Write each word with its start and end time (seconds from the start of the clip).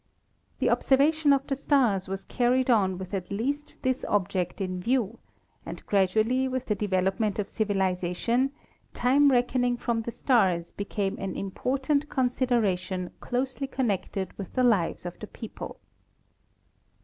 The 0.57 0.71
observation 0.71 1.31
of 1.31 1.45
the 1.45 1.55
stars 1.55 2.07
was 2.07 2.25
carried 2.25 2.71
on 2.71 2.97
with 2.97 3.13
at 3.13 3.29
least 3.29 3.83
this 3.83 4.03
object 4.09 4.59
in 4.59 4.79
view, 4.81 5.19
and 5.63 5.85
gradually 5.85 6.47
with 6.47 6.65
the 6.65 6.73
development 6.73 7.37
of 7.37 7.47
civilization 7.47 8.49
time 8.95 9.29
reckoning 9.29 9.77
from 9.77 10.01
the 10.01 10.09
stars 10.09 10.71
became 10.71 11.19
an 11.19 11.35
im 11.35 11.51
portant 11.51 12.09
consideration 12.09 13.11
closely 13.19 13.67
connected 13.67 14.35
with 14.39 14.53
the 14.53 14.63
lives 14.63 15.05
of 15.05 15.19
the 15.19 15.27
people. 15.27 15.79